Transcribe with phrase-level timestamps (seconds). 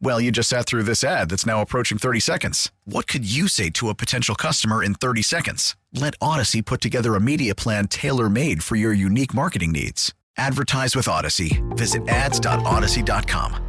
[0.00, 2.70] Well, you just sat through this ad that's now approaching 30 seconds.
[2.84, 5.76] What could you say to a potential customer in 30 seconds?
[5.92, 10.12] Let Audacy put together a media plan tailor made for your unique marketing needs.
[10.36, 11.62] Advertise with Audacy.
[11.76, 13.60] Visit ads.audacy.com.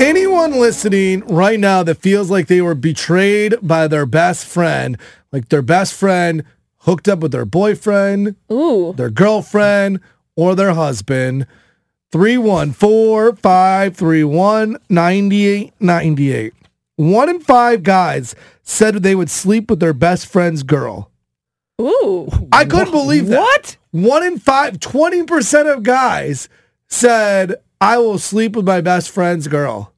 [0.00, 4.98] Anyone listening right now that feels like they were betrayed by their best friend,
[5.32, 6.44] like their best friend
[6.78, 8.92] hooked up with their boyfriend, Ooh.
[8.96, 10.00] their girlfriend,
[10.36, 11.46] or their husband,
[12.14, 16.52] 314 531 9898.
[16.94, 21.10] One in five guys said they would sleep with their best friend's girl.
[21.80, 22.30] Ooh.
[22.52, 23.40] I couldn't believe that.
[23.40, 23.76] What?
[23.90, 26.48] One in five, 20% of guys
[26.86, 29.92] said, I will sleep with my best friend's girl.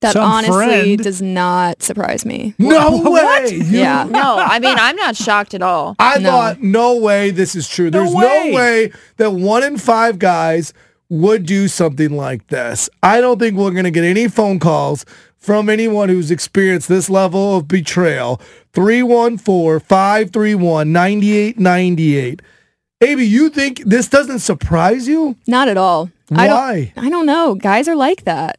[0.00, 2.54] That Some honestly friend- does not surprise me.
[2.58, 3.42] No What?
[3.44, 3.50] way.
[3.56, 4.04] You- Yeah.
[4.08, 5.94] No, I mean, I'm not shocked at all.
[5.98, 6.30] I No.
[6.30, 7.90] thought, no way this is true.
[7.90, 8.48] There's way.
[8.50, 10.72] no way that one in five guys
[11.10, 12.88] would do something like this.
[13.02, 15.04] I don't think we're going to get any phone calls
[15.36, 18.40] from anyone who's experienced this level of betrayal.
[18.72, 22.42] 314 531 9898.
[23.02, 25.36] Amy, you think this doesn't surprise you?
[25.46, 26.10] Not at all.
[26.32, 26.92] I Why?
[26.94, 27.54] don't, I don't know.
[27.54, 28.58] Guys are like that.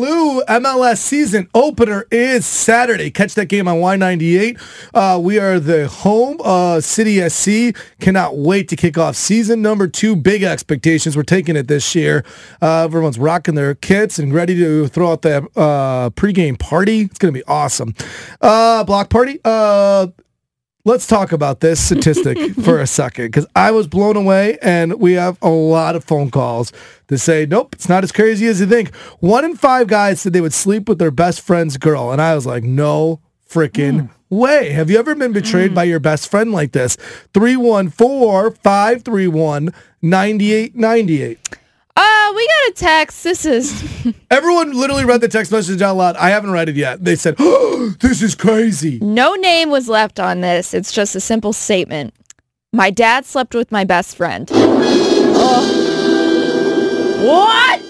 [0.00, 3.10] MLS season opener is Saturday.
[3.10, 4.60] Catch that game on Y98.
[4.94, 7.76] Uh, we are the home uh, City SC.
[8.00, 10.16] Cannot wait to kick off season number two.
[10.16, 11.16] Big expectations.
[11.16, 12.24] We're taking it this year.
[12.62, 17.02] Uh, everyone's rocking their kits and ready to throw out that uh, pregame party.
[17.02, 17.94] It's going to be awesome.
[18.40, 19.40] Uh, block party.
[20.90, 25.12] Let's talk about this statistic for a second because I was blown away and we
[25.12, 26.72] have a lot of phone calls
[27.06, 28.92] to say, nope, it's not as crazy as you think.
[29.20, 32.10] One in five guys said they would sleep with their best friend's girl.
[32.10, 34.36] And I was like, no freaking hmm.
[34.36, 34.70] way.
[34.70, 35.90] Have you ever been betrayed by hmm.
[35.90, 36.96] your best friend like this?
[37.34, 39.72] 314 531
[40.02, 41.59] 9898.
[42.34, 43.24] We got a text.
[43.24, 43.84] This is
[44.30, 46.16] Everyone literally read the text message out loud.
[46.16, 47.04] I haven't read it yet.
[47.04, 48.98] They said, oh, this is crazy.
[49.00, 50.72] no name was left on this.
[50.74, 52.14] It's just a simple statement.
[52.72, 54.50] My dad slept with my best friend.
[55.42, 55.86] Oh.
[57.22, 57.82] What?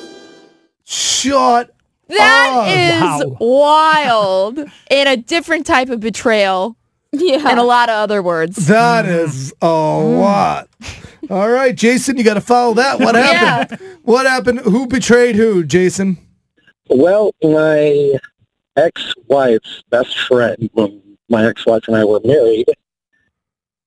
[0.84, 1.75] Shut
[2.08, 4.58] That Oh, is wild.
[4.90, 6.76] And a different type of betrayal.
[7.12, 7.48] yeah.
[7.48, 8.66] And a lot of other words.
[8.66, 10.20] That is a mm.
[10.20, 10.69] lot.
[11.30, 12.98] All right, Jason, you got to follow that.
[12.98, 13.80] What happened?
[14.02, 14.60] What happened?
[14.60, 16.18] Who betrayed who, Jason?
[16.88, 18.14] Well, my
[18.76, 22.66] ex-wife's best friend, when my ex-wife and I were married,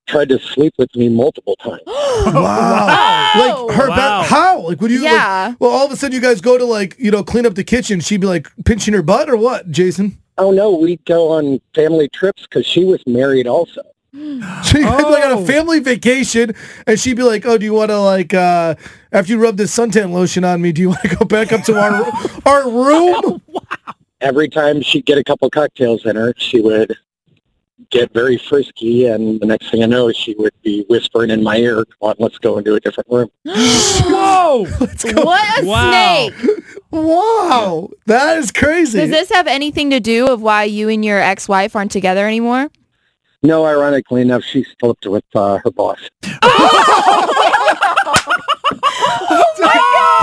[0.08, 1.82] tried to sleep with me multiple times.
[2.26, 3.32] Wow.
[3.36, 3.66] Oh!
[3.68, 4.22] Like her Wow.
[4.22, 4.60] ba- how?
[4.62, 5.56] Like would you like- Yeah.
[5.60, 7.64] well all of a sudden you guys go to like, you know, clean up the
[7.64, 10.18] kitchen, she'd be like pinching her butt or what, Jason?
[10.38, 13.82] Oh no, we'd go on family trips because she was married also.
[14.64, 15.44] She had like on Oh.
[15.44, 16.54] a family vacation
[16.86, 18.76] and she'd be like, Oh, do you wanna like uh
[19.12, 21.64] after you rub this suntan lotion on me, do you want to go back up
[21.64, 22.06] to our
[22.46, 23.42] our room?
[24.22, 26.96] Every time she'd get a couple cocktails in her, she would
[27.90, 31.58] get very frisky, and the next thing I know, she would be whispering in my
[31.58, 34.66] ear, "Come on, let's go into a different room." Whoa!
[34.66, 36.30] What a Wow.
[36.32, 36.50] snake!
[36.90, 37.90] Wow.
[38.06, 39.00] That is crazy.
[39.00, 42.70] Does this have anything to do of why you and your ex-wife aren't together anymore?
[43.44, 46.00] No, ironically enough, she slept with uh, her boss.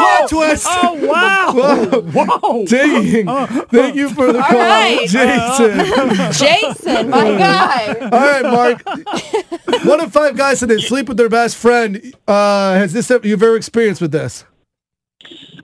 [0.00, 0.66] Plot twist.
[0.68, 1.52] Oh wow!
[1.52, 2.00] Whoa.
[2.00, 2.64] Whoa!
[2.64, 3.26] Dang.
[3.68, 5.06] Thank you for the call, right.
[5.06, 6.32] Jason.
[6.32, 7.94] Jason, my guy.
[8.00, 9.84] All right, Mark.
[9.84, 12.14] One of five guys said they sleep with their best friend.
[12.26, 14.44] Uh, has this you've ever experienced with this?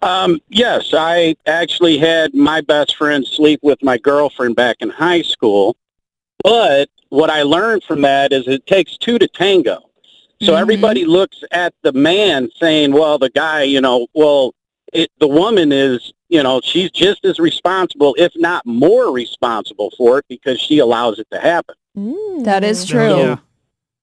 [0.02, 5.22] Um, yes, I actually had my best friend sleep with my girlfriend back in high
[5.22, 5.76] school.
[6.44, 9.78] But what I learned from that is it takes two to tango.
[10.42, 10.60] So Mhm.
[10.60, 14.54] everybody looks at the man saying, well, the guy, you know, well,
[14.92, 20.18] it, the woman is, you know, she's just as responsible, if not more responsible for
[20.18, 21.74] it because she allows it to happen.
[22.44, 23.16] That is true.
[23.16, 23.36] Yeah.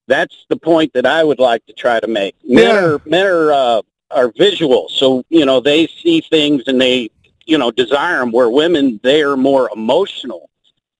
[0.08, 2.34] That's the point that I would like to try to make.
[2.46, 2.84] Men Yeah.
[2.84, 7.08] are men are uh, are visual, so you know they see things and they
[7.46, 8.30] you know desire them.
[8.30, 10.50] Where women they are more emotional.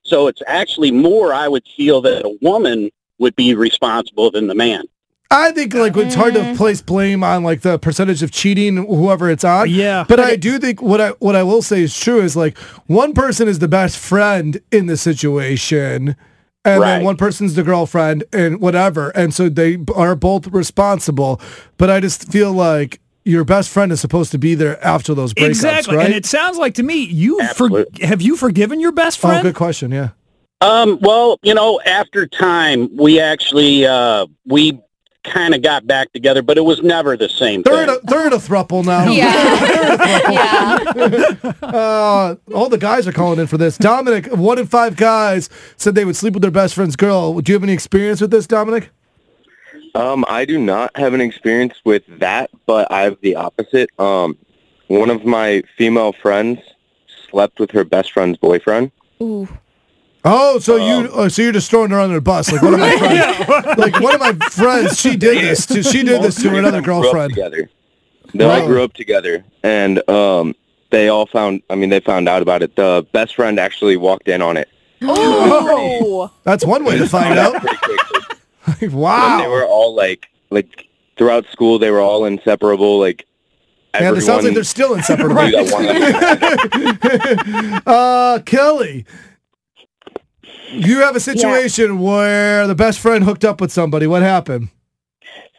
[0.05, 4.55] So it's actually more I would feel that a woman would be responsible than the
[4.55, 4.85] man.
[5.31, 6.53] I think like it's hard Mm.
[6.53, 9.69] to place blame on like the percentage of cheating, whoever it's on.
[9.71, 10.05] Yeah.
[10.07, 12.57] But I do think what I what I will say is true is like
[12.87, 16.15] one person is the best friend in the situation.
[16.67, 19.11] And then one person's the girlfriend and whatever.
[19.11, 21.39] And so they are both responsible.
[21.77, 25.33] But I just feel like your best friend is supposed to be there after those
[25.35, 25.97] breakups, Exactly.
[25.97, 26.07] right?
[26.07, 29.39] And it sounds like to me you for, have you forgiven your best friend?
[29.39, 29.91] oh, good question.
[29.91, 30.11] Yeah.
[30.61, 34.79] Um, well, you know, after time, we actually uh, we
[35.25, 37.99] kind of got back together, but it was never the same They're in thing.
[38.03, 39.11] a, they're in a thruple now.
[39.11, 40.31] Yeah.
[40.31, 41.53] yeah.
[41.75, 43.77] Uh, all the guys are calling in for this.
[43.77, 47.41] Dominic, one in five guys said they would sleep with their best friend's girl.
[47.41, 48.91] Do you have any experience with this, Dominic?
[49.95, 53.91] Um, I do not have an experience with that, but I have the opposite.
[53.99, 54.37] Um,
[54.89, 56.59] one of my female friends
[57.31, 58.91] slept with her best friend's boyfriend.
[59.23, 59.49] Ooh.
[60.27, 62.81] Oh, so you uh, so you're just throwing her under the bus like one of
[62.81, 62.97] my
[63.47, 63.79] friends.
[63.79, 65.67] like one of my friends, she did this.
[65.67, 67.35] To, she did this to another three of them grew up girlfriend.
[67.35, 67.71] Together.
[68.33, 68.61] They Wow.
[68.63, 70.55] all grew up together, and um,
[70.91, 71.63] they all found.
[71.69, 72.75] I mean, they found out about it.
[72.75, 74.69] The best friend actually walked in on it.
[75.03, 76.31] Oh.
[76.45, 77.55] That's one way to find out.
[77.61, 78.04] Pretty quickly.
[78.93, 80.87] Like, And they were all like, like
[81.17, 82.99] throughout school, they were all inseparable.
[82.99, 83.27] Like,
[83.95, 85.43] Yeah, it sounds like everyone they're still inseparable.
[85.43, 85.73] knew that
[87.83, 87.83] one.
[87.87, 89.05] uh, Kelly,
[90.71, 94.07] you have a situation where the best friend hooked up with somebody.
[94.07, 94.69] What happened?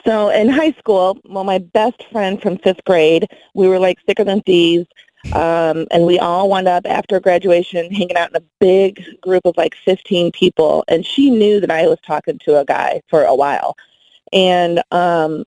[0.06, 3.26] So in high school, well, my best friend from fifth grade,
[3.56, 4.86] we were like thicker than thieves,
[5.34, 9.56] um, and we all wound up after graduation hanging out in a big group of
[9.58, 10.84] like 15 people.
[10.88, 13.76] And she knew that I was talking to a guy for a while,
[14.32, 15.44] and um,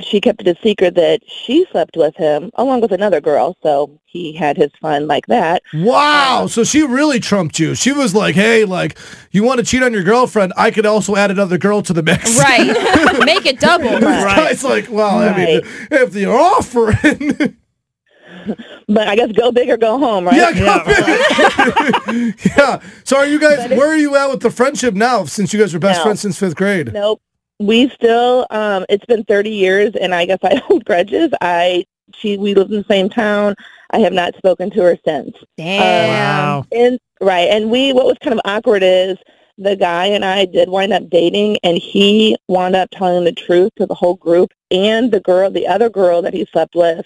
[0.00, 3.56] she kept it a secret that she slept with him along with another girl.
[3.62, 5.62] So he had his fun like that.
[5.74, 6.46] Wow.
[6.48, 7.74] So she really trumped you.
[7.74, 8.98] She was like, hey, like,
[9.32, 10.54] you want to cheat on your girlfriend?
[10.56, 12.38] I could also add another girl to the mix.
[12.38, 12.66] Right.
[13.24, 13.90] Make it double.
[13.90, 15.60] This guy's like, well, I mean,
[15.90, 17.58] if you're offering.
[18.88, 20.36] But I guess go big or go home, right?
[20.36, 20.82] yeah, go-
[22.56, 22.80] yeah.
[23.04, 25.72] So are you guys, where are you at with the friendship now since you guys
[25.72, 26.04] were best No.
[26.04, 26.92] friends since fifth grade?
[26.92, 27.20] Nope.
[27.60, 31.30] We still um it's been 30 years and I guess I hold grudges.
[31.40, 31.84] I
[32.14, 33.54] she we live in the same town.
[33.90, 35.36] I have not spoken to her since.
[35.56, 36.08] Damn.
[36.08, 36.66] Wow.
[36.72, 37.48] And right.
[37.48, 39.16] And we what was kind of awkward is
[39.58, 43.70] the guy and I did wind up dating and he wound up telling the truth
[43.76, 47.04] to the whole group and the girl the other girl that he slept with,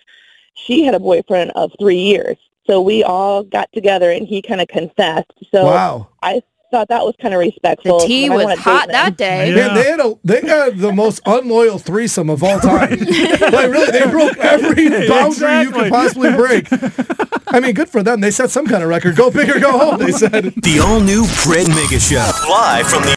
[0.57, 2.37] she had a boyfriend of 3 years.
[2.67, 5.33] So we all got together and he kind of confessed.
[5.53, 6.09] So wow.
[6.23, 8.01] I thought that was kind of respectful.
[8.01, 8.09] The respectful.
[8.09, 9.51] tea When I was hot that day.
[9.51, 9.69] Yeah.
[9.69, 12.91] Man, they had a they had the most unloyal threesome of all time.
[12.99, 16.67] like really, they broke every boundary you could possibly break.
[17.49, 18.21] I mean, good for them.
[18.21, 19.17] They set some kind of record.
[19.17, 19.99] Go big or go home.
[19.99, 20.55] They said.
[20.57, 22.31] The all new Fred Mega Show.
[22.49, 23.17] Live from the.